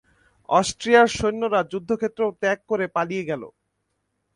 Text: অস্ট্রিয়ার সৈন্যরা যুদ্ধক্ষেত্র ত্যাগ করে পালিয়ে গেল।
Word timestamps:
অস্ট্রিয়ার 0.49 1.07
সৈন্যরা 1.17 1.59
যুদ্ধক্ষেত্র 1.71 2.21
ত্যাগ 2.41 2.59
করে 2.69 2.85
পালিয়ে 2.95 3.23
গেল। 3.29 3.43